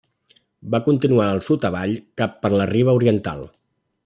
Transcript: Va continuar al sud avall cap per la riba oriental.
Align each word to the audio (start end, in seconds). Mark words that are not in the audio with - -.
Va 0.75 0.79
continuar 0.87 1.27
al 1.33 1.43
sud 1.49 1.69
avall 1.71 1.95
cap 2.23 2.35
per 2.47 2.53
la 2.57 2.69
riba 2.75 2.97
oriental. 3.03 3.47